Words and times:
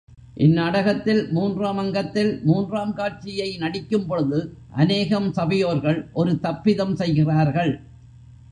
இந்நாடகத்தில், 0.35 1.19
மூன்றாம் 1.31 1.77
அங்கத்தில் 1.77 2.31
மூன்றாம் 2.43 2.93
காட்சியை 2.93 3.57
நடிக்கும் 3.57 4.07
பொழுது 4.07 4.39
அநேகம் 4.71 5.29
சபையோர்கள் 5.33 6.09
ஒரு 6.13 6.31
தப்பிதம் 6.43 6.93
செய்கிறார்கள். 6.93 7.73